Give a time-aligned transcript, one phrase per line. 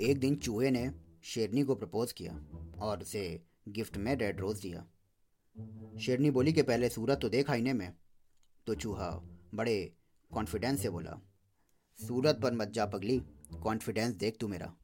[0.00, 0.90] एक दिन चूहे ने
[1.24, 2.32] शेरनी को प्रपोज किया
[2.80, 4.84] और उसे गिफ्ट में रेड रोज दिया।
[6.00, 7.92] शेरनी बोली कि पहले सूरत तो देख आईने में
[8.66, 9.10] तो चूहा
[9.54, 9.76] बड़े
[10.30, 11.18] कॉन्फिडेंस से बोला
[11.98, 13.18] सूरत पर मत जा पगली
[13.62, 14.74] कॉन्फिडेंस देख तू मेरा।